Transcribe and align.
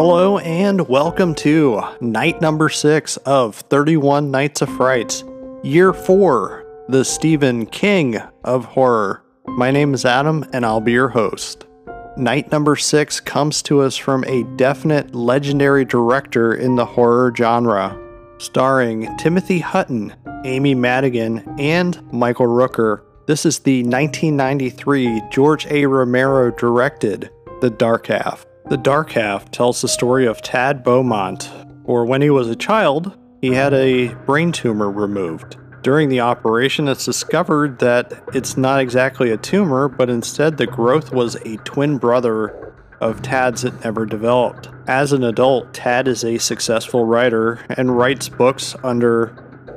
Hello 0.00 0.38
and 0.38 0.88
welcome 0.88 1.34
to 1.34 1.82
night 2.00 2.40
number 2.40 2.68
six 2.68 3.16
of 3.26 3.56
31 3.56 4.30
Nights 4.30 4.62
of 4.62 4.68
Frights, 4.76 5.24
year 5.64 5.92
four, 5.92 6.64
the 6.88 7.04
Stephen 7.04 7.66
King 7.66 8.18
of 8.44 8.64
horror. 8.64 9.24
My 9.48 9.72
name 9.72 9.94
is 9.94 10.04
Adam 10.04 10.44
and 10.52 10.64
I'll 10.64 10.80
be 10.80 10.92
your 10.92 11.08
host. 11.08 11.66
Night 12.16 12.52
number 12.52 12.76
six 12.76 13.18
comes 13.18 13.60
to 13.62 13.80
us 13.80 13.96
from 13.96 14.22
a 14.28 14.44
definite 14.54 15.16
legendary 15.16 15.84
director 15.84 16.54
in 16.54 16.76
the 16.76 16.86
horror 16.86 17.34
genre, 17.36 17.98
starring 18.38 19.16
Timothy 19.16 19.58
Hutton, 19.58 20.14
Amy 20.44 20.76
Madigan, 20.76 21.56
and 21.58 22.00
Michael 22.12 22.46
Rooker. 22.46 23.02
This 23.26 23.44
is 23.44 23.58
the 23.58 23.82
1993 23.82 25.22
George 25.32 25.66
A. 25.66 25.86
Romero 25.86 26.52
directed 26.52 27.30
The 27.60 27.70
Dark 27.70 28.06
Half. 28.06 28.46
The 28.68 28.76
Dark 28.76 29.12
Half 29.12 29.50
tells 29.50 29.80
the 29.80 29.88
story 29.88 30.26
of 30.26 30.42
Tad 30.42 30.84
Beaumont, 30.84 31.50
or 31.84 32.04
when 32.04 32.20
he 32.20 32.28
was 32.28 32.48
a 32.48 32.54
child, 32.54 33.16
he 33.40 33.54
had 33.54 33.72
a 33.72 34.12
brain 34.26 34.52
tumor 34.52 34.90
removed. 34.90 35.56
During 35.80 36.10
the 36.10 36.20
operation, 36.20 36.86
it's 36.86 37.06
discovered 37.06 37.78
that 37.78 38.12
it's 38.34 38.58
not 38.58 38.80
exactly 38.80 39.30
a 39.30 39.38
tumor, 39.38 39.88
but 39.88 40.10
instead 40.10 40.58
the 40.58 40.66
growth 40.66 41.12
was 41.12 41.36
a 41.46 41.56
twin 41.64 41.96
brother 41.96 42.74
of 43.00 43.22
Tad's 43.22 43.62
that 43.62 43.82
never 43.84 44.04
developed. 44.04 44.68
As 44.86 45.14
an 45.14 45.24
adult, 45.24 45.72
Tad 45.72 46.06
is 46.06 46.22
a 46.22 46.36
successful 46.36 47.06
writer 47.06 47.64
and 47.70 47.96
writes 47.96 48.28
books 48.28 48.76
under 48.84 49.28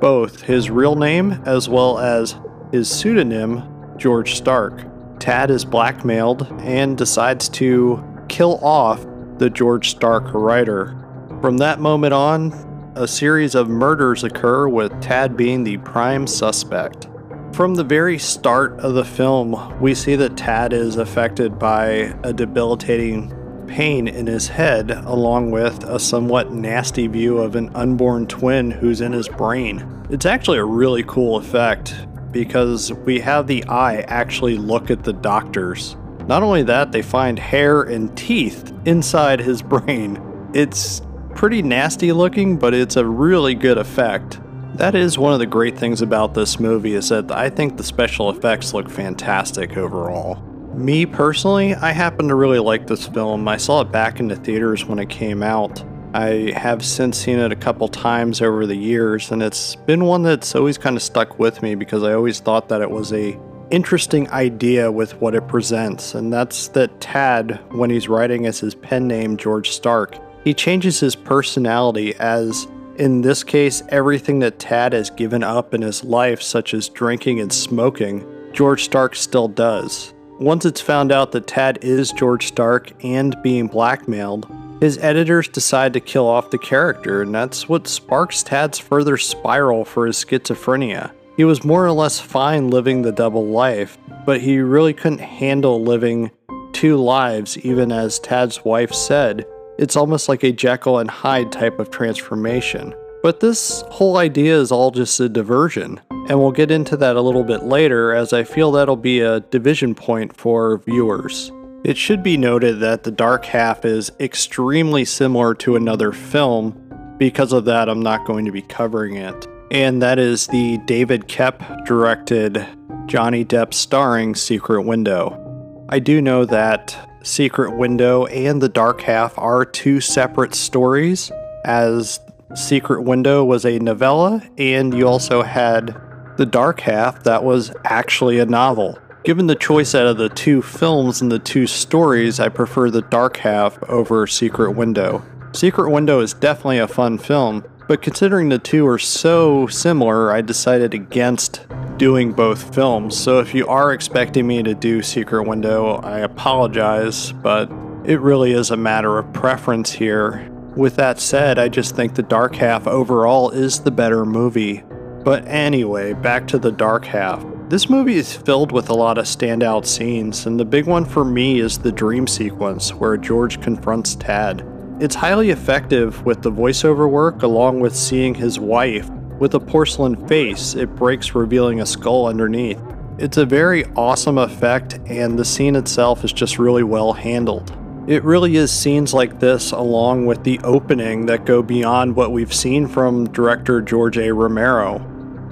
both 0.01 0.41
his 0.41 0.69
real 0.69 0.95
name 0.95 1.41
as 1.45 1.69
well 1.69 1.97
as 1.97 2.35
his 2.73 2.89
pseudonym, 2.89 3.63
George 3.95 4.35
Stark. 4.35 4.83
Tad 5.19 5.49
is 5.49 5.63
blackmailed 5.63 6.45
and 6.59 6.97
decides 6.97 7.47
to 7.47 8.03
kill 8.31 8.57
off 8.63 9.05
the 9.37 9.49
George 9.49 9.89
Stark 9.89 10.33
writer. 10.33 10.95
From 11.41 11.57
that 11.57 11.81
moment 11.81 12.13
on, 12.13 12.53
a 12.95 13.05
series 13.07 13.55
of 13.55 13.67
murders 13.67 14.23
occur 14.23 14.69
with 14.69 14.99
Tad 15.01 15.35
being 15.35 15.63
the 15.63 15.77
prime 15.79 16.25
suspect. 16.25 17.09
From 17.51 17.75
the 17.75 17.83
very 17.83 18.17
start 18.17 18.79
of 18.79 18.93
the 18.93 19.03
film, 19.03 19.79
we 19.81 19.93
see 19.93 20.15
that 20.15 20.37
Tad 20.37 20.71
is 20.71 20.95
affected 20.95 21.59
by 21.59 22.13
a 22.23 22.31
debilitating 22.31 23.33
pain 23.67 24.07
in 24.07 24.27
his 24.27 24.47
head, 24.47 24.91
along 24.91 25.51
with 25.51 25.83
a 25.83 25.99
somewhat 25.99 26.53
nasty 26.53 27.07
view 27.07 27.37
of 27.37 27.55
an 27.55 27.69
unborn 27.75 28.27
twin 28.27 28.71
who's 28.71 29.01
in 29.01 29.11
his 29.11 29.27
brain. 29.27 30.05
It's 30.09 30.25
actually 30.25 30.59
a 30.59 30.65
really 30.65 31.03
cool 31.03 31.35
effect 31.35 31.95
because 32.31 32.93
we 32.93 33.19
have 33.19 33.47
the 33.47 33.65
eye 33.65 34.01
actually 34.07 34.55
look 34.57 34.89
at 34.89 35.03
the 35.03 35.13
doctors 35.13 35.97
not 36.27 36.43
only 36.43 36.63
that, 36.63 36.91
they 36.91 37.01
find 37.01 37.37
hair 37.37 37.83
and 37.83 38.15
teeth 38.17 38.73
inside 38.85 39.39
his 39.39 39.61
brain. 39.61 40.21
It's 40.53 41.01
pretty 41.35 41.61
nasty 41.61 42.11
looking, 42.11 42.57
but 42.57 42.73
it's 42.73 42.95
a 42.95 43.05
really 43.05 43.55
good 43.55 43.77
effect. 43.77 44.39
That 44.75 44.95
is 44.95 45.17
one 45.17 45.33
of 45.33 45.39
the 45.39 45.45
great 45.45 45.77
things 45.77 46.01
about 46.01 46.33
this 46.33 46.59
movie 46.59 46.93
is 46.93 47.09
that 47.09 47.31
I 47.31 47.49
think 47.49 47.77
the 47.77 47.83
special 47.83 48.29
effects 48.29 48.73
look 48.73 48.89
fantastic 48.89 49.77
overall. 49.77 50.41
Me 50.73 51.05
personally, 51.05 51.75
I 51.75 51.91
happen 51.91 52.29
to 52.29 52.35
really 52.35 52.59
like 52.59 52.87
this 52.87 53.07
film. 53.07 53.47
I 53.47 53.57
saw 53.57 53.81
it 53.81 53.91
back 53.91 54.19
in 54.19 54.29
the 54.29 54.37
theaters 54.37 54.85
when 54.85 54.99
it 54.99 55.09
came 55.09 55.43
out. 55.43 55.83
I 56.13 56.53
have 56.55 56.83
since 56.83 57.17
seen 57.17 57.39
it 57.39 57.51
a 57.51 57.55
couple 57.55 57.87
times 57.87 58.41
over 58.41 58.65
the 58.65 58.75
years, 58.75 59.31
and 59.31 59.43
it's 59.43 59.75
been 59.75 60.05
one 60.05 60.23
that's 60.23 60.55
always 60.55 60.77
kind 60.77 60.95
of 60.95 61.03
stuck 61.03 61.39
with 61.39 61.61
me 61.61 61.75
because 61.75 62.03
I 62.03 62.13
always 62.13 62.39
thought 62.39 62.69
that 62.69 62.81
it 62.81 62.89
was 62.89 63.13
a 63.13 63.37
interesting 63.71 64.29
idea 64.29 64.91
with 64.91 65.19
what 65.21 65.33
it 65.33 65.47
presents, 65.47 66.13
and 66.13 66.31
that's 66.31 66.67
that 66.69 66.99
Tad, 67.01 67.59
when 67.71 67.89
he's 67.89 68.09
writing 68.09 68.45
as 68.45 68.59
his 68.59 68.75
pen 68.75 69.07
name 69.07 69.37
George 69.37 69.71
Stark, 69.71 70.17
he 70.43 70.53
changes 70.53 70.99
his 70.99 71.15
personality 71.15 72.13
as, 72.15 72.67
in 72.97 73.21
this 73.21 73.43
case, 73.43 73.81
everything 73.89 74.39
that 74.39 74.59
Tad 74.59 74.93
has 74.93 75.09
given 75.09 75.43
up 75.43 75.73
in 75.73 75.81
his 75.81 76.03
life, 76.03 76.41
such 76.41 76.73
as 76.73 76.89
drinking 76.89 77.39
and 77.39 77.51
smoking, 77.51 78.25
George 78.53 78.83
Stark 78.83 79.15
still 79.15 79.47
does. 79.47 80.13
Once 80.39 80.65
it's 80.65 80.81
found 80.81 81.11
out 81.11 81.31
that 81.31 81.47
Tad 81.47 81.79
is 81.83 82.11
George 82.11 82.47
Stark 82.47 82.91
and 83.03 83.35
being 83.43 83.67
blackmailed, 83.67 84.47
his 84.81 84.97
editors 84.97 85.47
decide 85.47 85.93
to 85.93 85.99
kill 85.99 86.27
off 86.27 86.49
the 86.49 86.57
character, 86.57 87.21
and 87.21 87.33
that's 87.33 87.69
what 87.69 87.87
sparks 87.87 88.41
Tad's 88.41 88.79
further 88.79 89.15
spiral 89.15 89.85
for 89.85 90.07
his 90.07 90.17
schizophrenia. 90.17 91.11
He 91.37 91.45
was 91.45 91.63
more 91.63 91.85
or 91.85 91.93
less 91.93 92.19
fine 92.19 92.69
living 92.69 93.01
the 93.01 93.11
double 93.11 93.47
life, 93.47 93.97
but 94.25 94.41
he 94.41 94.59
really 94.59 94.93
couldn't 94.93 95.21
handle 95.21 95.81
living 95.81 96.31
two 96.73 96.97
lives, 96.97 97.57
even 97.59 97.91
as 97.91 98.19
Tad's 98.19 98.65
wife 98.65 98.93
said. 98.93 99.45
It's 99.77 99.95
almost 99.95 100.27
like 100.27 100.43
a 100.43 100.51
Jekyll 100.51 100.99
and 100.99 101.09
Hyde 101.09 101.51
type 101.51 101.79
of 101.79 101.89
transformation. 101.89 102.93
But 103.23 103.39
this 103.39 103.81
whole 103.89 104.17
idea 104.17 104.59
is 104.59 104.71
all 104.71 104.91
just 104.91 105.19
a 105.19 105.29
diversion, 105.29 106.01
and 106.09 106.39
we'll 106.39 106.51
get 106.51 106.71
into 106.71 106.97
that 106.97 107.15
a 107.15 107.21
little 107.21 107.43
bit 107.43 107.63
later 107.63 108.13
as 108.13 108.33
I 108.33 108.43
feel 108.43 108.71
that'll 108.71 108.95
be 108.95 109.21
a 109.21 109.39
division 109.39 109.95
point 109.95 110.35
for 110.35 110.79
viewers. 110.79 111.51
It 111.83 111.97
should 111.97 112.23
be 112.23 112.35
noted 112.37 112.79
that 112.81 113.03
The 113.03 113.11
Dark 113.11 113.45
Half 113.45 113.85
is 113.85 114.11
extremely 114.19 115.05
similar 115.05 115.55
to 115.55 115.75
another 115.75 116.11
film. 116.11 116.77
Because 117.17 117.53
of 117.53 117.65
that, 117.65 117.89
I'm 117.89 118.01
not 118.01 118.25
going 118.25 118.45
to 118.45 118.51
be 118.51 118.61
covering 118.61 119.15
it 119.15 119.47
and 119.71 120.01
that 120.01 120.19
is 120.19 120.47
the 120.47 120.77
David 120.79 121.29
Koepp 121.29 121.85
directed 121.85 122.67
Johnny 123.05 123.45
Depp 123.45 123.73
starring 123.73 124.35
Secret 124.35 124.81
Window. 124.81 125.85
I 125.87 125.99
do 125.99 126.21
know 126.21 126.43
that 126.45 127.09
Secret 127.23 127.77
Window 127.77 128.25
and 128.25 128.61
The 128.61 128.69
Dark 128.69 129.01
Half 129.01 129.37
are 129.39 129.63
two 129.63 130.01
separate 130.01 130.53
stories, 130.55 131.31
as 131.63 132.19
Secret 132.53 133.03
Window 133.03 133.45
was 133.45 133.65
a 133.65 133.79
novella, 133.79 134.43
and 134.57 134.93
you 134.93 135.07
also 135.07 135.41
had 135.41 135.95
The 136.35 136.45
Dark 136.45 136.81
Half 136.81 137.23
that 137.23 137.45
was 137.45 137.71
actually 137.85 138.39
a 138.39 138.45
novel. 138.45 138.99
Given 139.23 139.47
the 139.47 139.55
choice 139.55 139.95
out 139.95 140.07
of 140.07 140.17
the 140.17 140.29
two 140.29 140.61
films 140.61 141.21
and 141.21 141.31
the 141.31 141.39
two 141.39 141.65
stories, 141.65 142.41
I 142.41 142.49
prefer 142.49 142.89
The 142.89 143.03
Dark 143.03 143.37
Half 143.37 143.81
over 143.83 144.27
Secret 144.27 144.71
Window. 144.71 145.23
Secret 145.53 145.91
Window 145.91 146.19
is 146.19 146.33
definitely 146.33 146.79
a 146.79 146.87
fun 146.87 147.17
film, 147.17 147.63
but 147.91 148.01
considering 148.01 148.47
the 148.47 148.57
two 148.57 148.87
are 148.87 148.97
so 148.97 149.67
similar, 149.67 150.31
I 150.31 150.39
decided 150.39 150.93
against 150.93 151.67
doing 151.97 152.31
both 152.31 152.73
films. 152.73 153.19
So 153.19 153.39
if 153.41 153.53
you 153.53 153.67
are 153.67 153.91
expecting 153.91 154.47
me 154.47 154.63
to 154.63 154.73
do 154.73 155.01
Secret 155.01 155.43
Window, 155.43 155.95
I 155.95 156.19
apologize, 156.19 157.33
but 157.33 157.69
it 158.05 158.21
really 158.21 158.53
is 158.53 158.71
a 158.71 158.77
matter 158.77 159.19
of 159.19 159.33
preference 159.33 159.91
here. 159.91 160.49
With 160.77 160.95
that 160.95 161.19
said, 161.19 161.59
I 161.59 161.67
just 161.67 161.93
think 161.93 162.15
The 162.15 162.23
Dark 162.23 162.55
Half 162.55 162.87
overall 162.87 163.49
is 163.49 163.81
the 163.81 163.91
better 163.91 164.25
movie. 164.25 164.85
But 165.25 165.45
anyway, 165.45 166.13
back 166.13 166.47
to 166.47 166.59
The 166.59 166.71
Dark 166.71 167.03
Half. 167.03 167.45
This 167.67 167.89
movie 167.89 168.15
is 168.15 168.33
filled 168.33 168.71
with 168.71 168.89
a 168.89 168.93
lot 168.93 169.17
of 169.17 169.25
standout 169.25 169.85
scenes, 169.85 170.45
and 170.45 170.57
the 170.57 170.63
big 170.63 170.85
one 170.85 171.03
for 171.03 171.25
me 171.25 171.59
is 171.59 171.77
the 171.77 171.91
dream 171.91 172.25
sequence 172.25 172.93
where 172.93 173.17
George 173.17 173.59
confronts 173.59 174.15
Tad. 174.15 174.65
It's 175.01 175.15
highly 175.15 175.49
effective 175.49 176.23
with 176.27 176.43
the 176.43 176.51
voiceover 176.51 177.09
work, 177.09 177.41
along 177.41 177.79
with 177.79 177.95
seeing 177.95 178.35
his 178.35 178.59
wife. 178.59 179.09
With 179.39 179.55
a 179.55 179.59
porcelain 179.59 180.27
face, 180.27 180.75
it 180.75 180.95
breaks, 180.95 181.33
revealing 181.33 181.81
a 181.81 181.87
skull 181.87 182.27
underneath. 182.27 182.79
It's 183.17 183.37
a 183.37 183.45
very 183.47 183.83
awesome 183.95 184.37
effect, 184.37 184.99
and 185.07 185.39
the 185.39 185.43
scene 185.43 185.75
itself 185.75 186.23
is 186.23 186.31
just 186.31 186.59
really 186.59 186.83
well 186.83 187.13
handled. 187.13 187.75
It 188.05 188.23
really 188.23 188.57
is 188.57 188.71
scenes 188.71 189.11
like 189.11 189.39
this, 189.39 189.71
along 189.71 190.27
with 190.27 190.43
the 190.43 190.59
opening, 190.59 191.25
that 191.25 191.45
go 191.45 191.63
beyond 191.63 192.15
what 192.15 192.31
we've 192.31 192.53
seen 192.53 192.87
from 192.87 193.27
director 193.31 193.81
George 193.81 194.19
A. 194.19 194.31
Romero. 194.31 195.03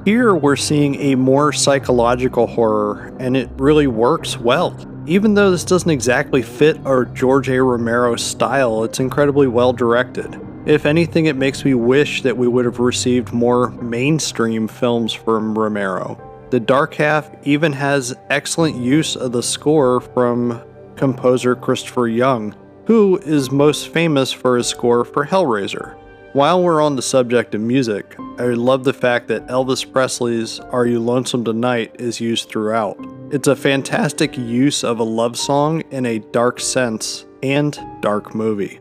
Here, 0.06 0.36
we're 0.36 0.58
seeing 0.58 0.94
a 0.98 1.16
more 1.16 1.54
psychological 1.54 2.46
horror, 2.46 3.16
and 3.20 3.36
it 3.36 3.50
really 3.58 3.88
works 3.88 4.38
well. 4.38 4.78
Even 5.09 5.34
though 5.34 5.50
this 5.50 5.64
doesn't 5.64 5.89
exactly 5.89 6.44
fit 6.44 6.78
our 6.86 7.04
George 7.04 7.50
A. 7.50 7.60
Romero 7.63 8.16
style, 8.16 8.83
it's 8.83 9.00
incredibly 9.00 9.48
well 9.48 9.74
directed. 9.74 10.39
If 10.68 10.86
anything, 10.86 11.25
it 11.25 11.36
makes 11.36 11.66
me 11.66 11.74
wish 11.74 12.22
that 12.22 12.38
we 12.38 12.48
would 12.48 12.66
have 12.66 12.78
received 12.78 13.33
more 13.33 13.72
mainstream 13.72 14.68
films 14.68 15.12
from 15.12 15.57
Romero. 15.57 16.22
The 16.51 16.60
Dark 16.60 16.94
Half 16.94 17.31
even 17.42 17.74
has 17.74 18.16
excellent 18.30 18.75
use 18.75 19.16
of 19.16 19.31
the 19.31 19.42
score 19.42 20.00
from 20.00 20.62
composer 20.95 21.56
Christopher 21.56 22.07
Young, 22.07 22.56
who 22.86 23.18
is 23.18 23.50
most 23.50 23.88
famous 23.88 24.31
for 24.31 24.57
his 24.57 24.68
score 24.68 25.04
for 25.04 25.25
Hellraiser. 25.25 25.95
While 26.33 26.62
we're 26.62 26.83
on 26.83 26.95
the 26.95 27.01
subject 27.01 27.56
of 27.56 27.62
music, 27.62 28.16
I 28.38 28.50
love 28.50 28.83
the 28.83 28.94
fact 28.94 29.28
that 29.30 29.48
Elvis 29.48 29.92
Presley's 29.92 30.60
Are 30.60 30.86
You 30.86 31.00
Lonesome 31.00 31.44
Tonight 31.44 31.95
is 31.98 32.22
used 32.22 32.48
throughout. 32.48 33.00
It's 33.31 33.48
a 33.48 33.56
fantastic 33.56 34.36
use 34.40 34.84
of 34.84 34.98
a 34.98 35.04
love 35.04 35.38
song 35.38 35.81
in 35.92 36.08
a 36.08 36.18
dark 36.18 36.60
sense 36.60 37.26
and 37.44 37.78
dark 38.02 38.34
movie. 38.34 38.80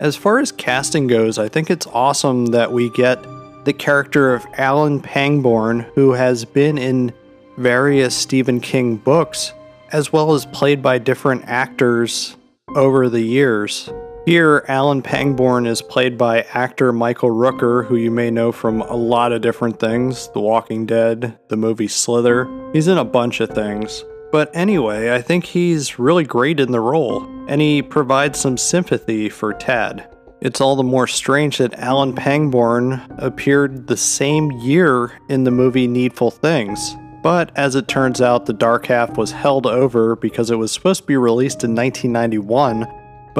As 0.00 0.16
far 0.16 0.38
as 0.38 0.52
casting 0.52 1.06
goes, 1.06 1.38
I 1.38 1.48
think 1.48 1.70
it's 1.70 1.86
awesome 1.86 2.46
that 2.46 2.72
we 2.72 2.90
get 2.90 3.22
the 3.64 3.72
character 3.72 4.34
of 4.34 4.46
Alan 4.58 5.00
Pangborn, 5.00 5.80
who 5.94 6.12
has 6.12 6.44
been 6.44 6.76
in 6.76 7.14
various 7.56 8.14
Stephen 8.14 8.60
King 8.60 8.96
books, 8.96 9.54
as 9.92 10.12
well 10.12 10.34
as 10.34 10.44
played 10.44 10.82
by 10.82 10.98
different 10.98 11.44
actors 11.46 12.36
over 12.76 13.08
the 13.08 13.22
years. 13.22 13.88
Here, 14.26 14.66
Alan 14.68 15.00
Pangborn 15.00 15.66
is 15.66 15.80
played 15.80 16.18
by 16.18 16.42
actor 16.52 16.92
Michael 16.92 17.30
Rooker, 17.30 17.86
who 17.86 17.96
you 17.96 18.10
may 18.10 18.30
know 18.30 18.52
from 18.52 18.82
a 18.82 18.94
lot 18.94 19.32
of 19.32 19.40
different 19.40 19.80
things 19.80 20.28
The 20.34 20.40
Walking 20.40 20.84
Dead, 20.84 21.38
the 21.48 21.56
movie 21.56 21.88
Slither. 21.88 22.46
He's 22.74 22.86
in 22.86 22.98
a 22.98 23.04
bunch 23.04 23.40
of 23.40 23.48
things. 23.48 24.04
But 24.30 24.54
anyway, 24.54 25.14
I 25.14 25.22
think 25.22 25.46
he's 25.46 25.98
really 25.98 26.24
great 26.24 26.60
in 26.60 26.70
the 26.70 26.80
role, 26.80 27.24
and 27.48 27.62
he 27.62 27.80
provides 27.80 28.38
some 28.38 28.58
sympathy 28.58 29.30
for 29.30 29.54
Tad. 29.54 30.06
It's 30.42 30.60
all 30.60 30.76
the 30.76 30.82
more 30.82 31.06
strange 31.06 31.56
that 31.56 31.78
Alan 31.78 32.14
Pangborn 32.14 33.00
appeared 33.18 33.86
the 33.86 33.96
same 33.96 34.52
year 34.52 35.18
in 35.30 35.44
the 35.44 35.50
movie 35.50 35.86
Needful 35.86 36.30
Things. 36.30 36.94
But 37.22 37.52
as 37.56 37.74
it 37.74 37.88
turns 37.88 38.20
out, 38.20 38.44
the 38.44 38.52
Dark 38.52 38.86
Half 38.86 39.16
was 39.16 39.32
held 39.32 39.66
over 39.66 40.14
because 40.14 40.50
it 40.50 40.56
was 40.56 40.72
supposed 40.72 41.02
to 41.02 41.06
be 41.06 41.16
released 41.16 41.64
in 41.64 41.74
1991. 41.74 42.86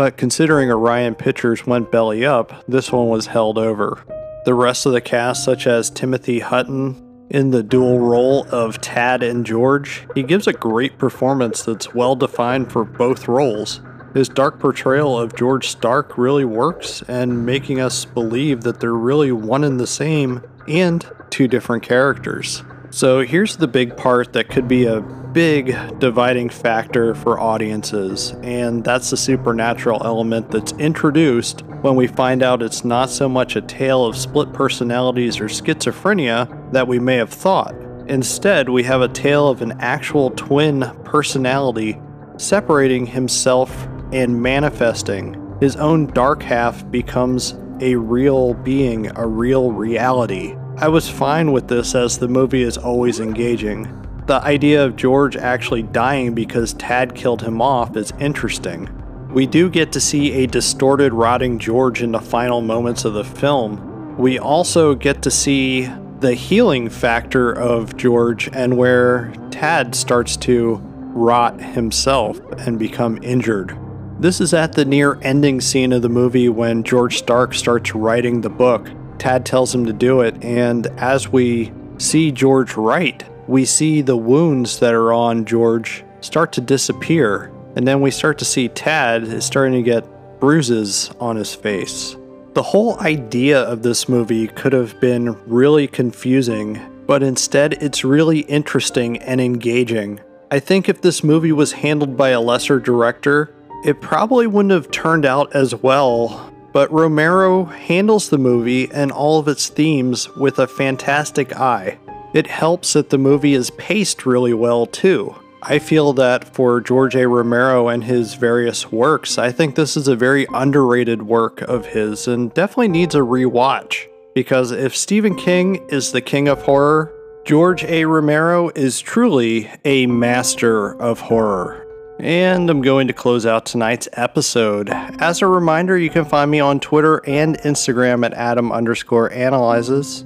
But 0.00 0.17
considering 0.17 0.70
Orion 0.70 1.14
Pictures 1.14 1.67
went 1.67 1.93
belly 1.93 2.25
up, 2.25 2.64
this 2.67 2.91
one 2.91 3.11
was 3.11 3.26
held 3.26 3.58
over. 3.58 4.02
The 4.47 4.55
rest 4.55 4.87
of 4.87 4.94
the 4.94 5.02
cast, 5.02 5.44
such 5.44 5.67
as 5.67 5.91
Timothy 5.91 6.38
Hutton, 6.41 7.26
in 7.29 7.50
the 7.50 7.62
dual 7.62 7.99
role 7.99 8.47
of 8.50 8.81
Tad 8.81 9.23
and 9.23 9.44
George, 9.44 10.06
he 10.14 10.23
gives 10.23 10.47
a 10.47 10.55
great 10.55 10.97
performance 10.97 11.64
that's 11.64 11.93
well 11.93 12.17
defined 12.17 12.73
for 12.73 12.82
both 12.82 13.29
roles. 13.29 13.82
His 14.14 14.31
dark 14.31 14.58
portrayal 14.58 15.19
of 15.19 15.37
George 15.37 15.69
Stark 15.69 16.17
really 16.17 16.46
works 16.46 17.03
and 17.03 17.44
making 17.44 17.79
us 17.79 18.06
believe 18.06 18.62
that 18.62 18.81
they're 18.81 18.94
really 18.94 19.32
one 19.32 19.64
and 19.64 19.79
the 19.79 19.87
same 19.87 20.43
and 20.67 21.05
two 21.29 21.46
different 21.46 21.82
characters. 21.82 22.64
So 22.88 23.20
here's 23.20 23.58
the 23.58 23.69
big 23.69 23.99
part 23.99 24.32
that 24.32 24.49
could 24.49 24.67
be 24.67 24.87
a 24.87 25.03
big 25.32 25.77
dividing 25.99 26.49
factor 26.49 27.15
for 27.15 27.38
audiences, 27.38 28.35
and 28.43 28.85
that's 28.85 29.11
the 29.11 29.17
supernatural 29.17 30.03
element 30.05 30.50
that's 30.50 30.73
introduced 30.73 31.62
when 31.82 31.97
we 31.97 32.06
find 32.06 32.43
out 32.43 32.62
it's 32.62 32.85
not 32.85 33.11
so 33.11 33.29
much 33.29 33.56
a 33.56 33.61
tale 33.62 34.05
of 34.05 34.17
split 34.17 34.53
personalities 34.53 35.41
or 35.41 35.47
schizophrenia 35.47 36.73
that 36.73 36.87
we 36.87 36.99
may 36.99 37.17
have 37.17 37.31
thought. 37.31 37.75
Instead, 38.09 38.69
we 38.69 38.82
have 38.82 39.03
a 39.03 39.09
tale 39.09 39.49
of 39.49 39.62
an 39.62 39.73
actual 39.81 40.31
twin 40.31 40.81
personality 41.05 42.00
separating 42.37 43.06
himself 43.06 43.87
and 44.12 44.43
manifesting. 44.43 45.37
His 45.61 45.77
own 45.77 46.06
dark 46.09 46.43
half 46.43 46.91
becomes 46.91 47.55
a 47.81 47.94
real 47.94 48.55
being, 48.55 49.17
a 49.17 49.27
real 49.27 49.73
reality. 49.73 50.55
I 50.77 50.88
was 50.88 51.09
fine 51.09 51.53
with 51.53 51.69
this 51.69 51.94
as 51.94 52.19
the 52.19 52.29
movie 52.29 52.62
is 52.62 52.77
always 52.77 53.21
engaging. 53.21 53.87
The 54.31 54.44
idea 54.44 54.85
of 54.85 54.94
George 54.94 55.35
actually 55.37 55.82
dying 55.82 56.35
because 56.37 56.75
Tad 56.75 57.17
killed 57.17 57.43
him 57.43 57.61
off 57.61 57.97
is 57.97 58.12
interesting. 58.21 58.88
We 59.35 59.44
do 59.44 59.69
get 59.69 59.91
to 59.91 60.00
see 60.00 60.44
a 60.44 60.47
distorted, 60.47 61.12
rotting 61.12 61.59
George 61.59 62.00
in 62.00 62.12
the 62.12 62.21
final 62.21 62.61
moments 62.61 63.05
of 63.05 63.15
the 63.15 63.25
film. 63.25 64.17
We 64.17 64.38
also 64.38 64.94
get 64.94 65.21
to 65.23 65.32
see 65.32 65.91
the 66.21 66.35
healing 66.35 66.88
factor 66.88 67.50
of 67.50 67.97
George 67.97 68.49
and 68.53 68.77
where 68.77 69.32
Tad 69.50 69.97
starts 69.97 70.37
to 70.37 70.77
rot 70.77 71.61
himself 71.61 72.38
and 72.56 72.79
become 72.79 73.19
injured. 73.25 73.77
This 74.21 74.41
is 74.41 74.55
at 74.55 74.75
the 74.75 74.85
near 74.85 75.19
ending 75.23 75.61
scene 75.61 75.93
of 75.93 76.03
the 76.03 76.09
movie 76.09 76.49
when 76.49 76.85
George 76.85 77.19
Stark 77.19 77.53
starts 77.53 77.97
writing 77.97 78.43
the 78.43 78.49
book. 78.49 78.91
Tad 79.19 79.44
tells 79.44 79.75
him 79.75 79.87
to 79.87 79.93
do 79.93 80.21
it, 80.21 80.41
and 80.44 80.87
as 80.99 81.29
we 81.29 81.73
see 81.99 82.31
George 82.31 82.77
write, 82.77 83.25
we 83.50 83.64
see 83.64 84.00
the 84.00 84.17
wounds 84.17 84.79
that 84.79 84.94
are 84.94 85.12
on 85.12 85.44
George 85.44 86.05
start 86.20 86.52
to 86.52 86.61
disappear, 86.61 87.50
and 87.75 87.87
then 87.87 88.00
we 88.00 88.12
start 88.12 88.38
to 88.38 88.44
see 88.44 88.69
Tad 88.69 89.25
is 89.25 89.44
starting 89.44 89.73
to 89.75 89.82
get 89.82 90.06
bruises 90.38 91.11
on 91.19 91.35
his 91.35 91.52
face. 91.52 92.17
The 92.55 92.62
whole 92.62 92.99
idea 93.00 93.61
of 93.62 93.82
this 93.82 94.08
movie 94.08 94.47
could 94.47 94.73
have 94.73 95.00
been 95.00 95.37
really 95.49 95.88
confusing, 95.88 96.81
but 97.08 97.25
instead 97.25 97.73
it's 97.82 98.05
really 98.05 98.41
interesting 98.41 99.19
and 99.19 99.41
engaging. 99.41 100.20
I 100.53 100.61
think 100.61 100.88
if 100.88 101.03
this 101.03 101.25
movie 101.25 101.53
was 101.53 101.73
handled 101.73 102.17
by 102.17 102.29
a 102.29 102.41
lesser 102.41 102.79
director, 102.79 103.53
it 103.85 104.00
probably 104.00 104.46
wouldn't 104.46 104.73
have 104.73 104.93
turned 104.93 105.26
out 105.26 105.56
as 105.56 105.75
well. 105.75 106.53
But 106.73 106.93
Romero 106.93 107.64
handles 107.64 108.31
the 108.31 108.38
movie 108.38 108.88
and 108.93 109.11
all 109.11 109.41
of 109.41 109.49
its 109.49 109.69
themes 109.69 110.29
with 110.37 110.61
a 110.61 110.69
fantastic 110.69 111.56
eye. 111.56 111.99
It 112.32 112.47
helps 112.47 112.93
that 112.93 113.11
the 113.11 113.19
movie 113.19 113.55
is 113.55 113.71
paced 113.71 114.25
really 114.25 114.55
well, 114.55 114.87
too. 114.87 115.35
I 115.62 115.79
feel 115.79 116.12
that 116.15 116.55
for 116.55 116.81
George 116.81 117.15
A. 117.15 117.29
Romero 117.29 117.88
and 117.88 118.05
his 118.05 118.35
various 118.35 118.91
works, 118.91 119.37
I 119.37 119.53
think 119.53 119.75
this 119.75 119.97
is 119.97 120.09
a 120.09 120.17
very 120.17 120.47
underrated 120.55 121.23
work 121.23 121.61
of 121.62 121.87
his 121.87 122.27
and 122.27 122.53
definitely 122.55 122.88
needs 122.88 123.15
a 123.15 123.19
rewatch. 123.19 124.06
Because 124.35 124.71
if 124.71 124.97
Stephen 124.97 125.35
King 125.35 125.87
is 125.88 126.12
the 126.12 126.21
king 126.23 126.49
of 126.49 126.62
horror, 126.62 127.12
George 127.44 127.85
A. 127.85 128.05
Romero 128.05 128.71
is 128.71 129.00
truly 129.00 129.71
a 129.85 130.06
master 130.06 130.94
of 131.00 131.21
horror. 131.21 131.87
And 132.21 132.71
I'm 132.71 132.81
going 132.81 133.09
to 133.09 133.15
close 133.15 133.44
out 133.44 133.67
tonight's 133.67 134.09
episode. 134.12 134.88
As 134.91 135.43
a 135.43 135.47
reminder, 135.47 135.99
you 135.99 136.11
can 136.11 136.25
find 136.25 136.50
me 136.50 136.61
on 136.61 136.79
Twitter 136.79 137.21
and 137.27 137.59
Instagram 137.59 138.25
at 138.25 138.35
Adam 138.35 138.71
underscore 138.71 139.32
analyzes. 139.32 140.25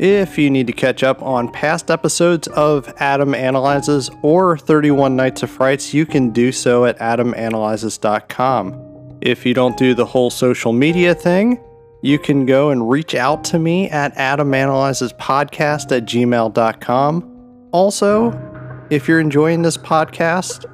If 0.00 0.38
you 0.38 0.48
need 0.48 0.66
to 0.66 0.72
catch 0.72 1.02
up 1.02 1.20
on 1.20 1.52
past 1.52 1.90
episodes 1.90 2.48
of 2.48 2.90
Adam 2.96 3.34
Analyzes 3.34 4.08
or 4.22 4.56
31 4.56 5.14
Nights 5.14 5.42
of 5.42 5.50
Frights, 5.50 5.92
you 5.92 6.06
can 6.06 6.30
do 6.30 6.52
so 6.52 6.86
at 6.86 6.98
adamanalyzes.com. 7.00 9.18
If 9.20 9.44
you 9.44 9.52
don't 9.52 9.76
do 9.76 9.92
the 9.92 10.06
whole 10.06 10.30
social 10.30 10.72
media 10.72 11.14
thing, 11.14 11.62
you 12.00 12.18
can 12.18 12.46
go 12.46 12.70
and 12.70 12.88
reach 12.88 13.14
out 13.14 13.44
to 13.44 13.58
me 13.58 13.90
at 13.90 14.14
adamanalyzespodcast 14.14 15.94
at 15.94 16.06
gmail.com. 16.06 17.68
Also, 17.72 18.86
if 18.88 19.06
you're 19.06 19.20
enjoying 19.20 19.60
this 19.60 19.76
podcast, 19.76 20.64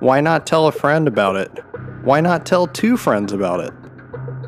why 0.00 0.20
not 0.20 0.46
tell 0.46 0.66
a 0.66 0.72
friend 0.72 1.08
about 1.08 1.36
it? 1.36 1.50
Why 2.02 2.20
not 2.20 2.44
tell 2.44 2.66
two 2.66 2.98
friends 2.98 3.32
about 3.32 3.60
it? 3.60 3.72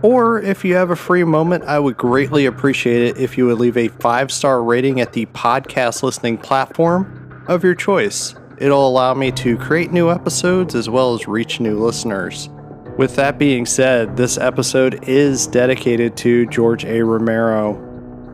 Or 0.02 0.40
if 0.40 0.64
you 0.64 0.74
have 0.74 0.90
a 0.90 0.96
free 0.96 1.24
moment, 1.24 1.64
I 1.64 1.78
would 1.78 1.96
greatly 1.96 2.46
appreciate 2.46 3.02
it 3.02 3.18
if 3.18 3.38
you 3.38 3.46
would 3.46 3.58
leave 3.58 3.76
a 3.76 3.88
five 3.88 4.30
star 4.30 4.62
rating 4.62 5.00
at 5.00 5.12
the 5.12 5.26
podcast 5.26 6.02
listening 6.02 6.38
platform 6.38 7.44
of 7.48 7.64
your 7.64 7.74
choice. 7.74 8.34
It'll 8.58 8.88
allow 8.88 9.14
me 9.14 9.32
to 9.32 9.56
create 9.58 9.92
new 9.92 10.10
episodes 10.10 10.74
as 10.74 10.88
well 10.88 11.14
as 11.14 11.28
reach 11.28 11.60
new 11.60 11.78
listeners. 11.78 12.48
With 12.96 13.16
that 13.16 13.38
being 13.38 13.66
said, 13.66 14.16
this 14.16 14.38
episode 14.38 15.06
is 15.06 15.46
dedicated 15.46 16.16
to 16.18 16.46
George 16.46 16.84
A. 16.86 17.02
Romero. 17.02 17.82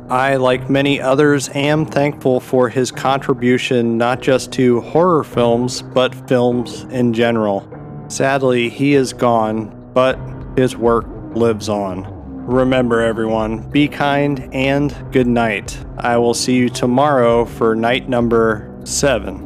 I, 0.09 0.37
like 0.37 0.71
many 0.71 1.01
others, 1.01 1.49
am 1.55 1.87
thankful 1.87 2.39
for 2.39 2.69
his 2.69 2.93
contribution 2.93 3.99
not 3.99 4.21
just 4.21 4.53
to 4.53 4.81
horror 4.83 5.25
films, 5.25 5.83
but 5.83 6.15
films 6.29 6.85
in 6.91 7.13
general. 7.13 7.67
Sadly, 8.09 8.69
he 8.69 8.95
is 8.95 9.13
gone, 9.13 9.91
but 9.95 10.19
his 10.57 10.77
work 10.77 11.07
lives 11.37 11.69
on. 11.69 12.07
Remember, 12.47 13.01
everyone, 13.01 13.71
be 13.71 13.87
kind 13.89 14.49
and 14.53 14.95
good 15.13 15.29
night. 15.29 15.79
I 15.97 16.17
will 16.17 16.35
see 16.35 16.57
you 16.57 16.69
tomorrow 16.69 17.45
for 17.45 17.75
night 17.77 18.09
number 18.09 18.69
seven. 18.85 19.42